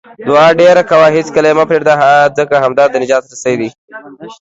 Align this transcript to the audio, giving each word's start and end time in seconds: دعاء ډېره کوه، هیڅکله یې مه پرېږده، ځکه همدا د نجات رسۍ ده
دعاء 0.27 0.51
ډېره 0.61 0.83
کوه، 0.89 1.07
هیڅکله 1.17 1.47
یې 1.49 1.57
مه 1.59 1.65
پرېږده، 1.69 1.93
ځکه 2.37 2.55
همدا 2.63 2.83
د 2.89 2.95
نجات 3.03 3.23
رسۍ 3.31 3.55
ده 3.59 3.67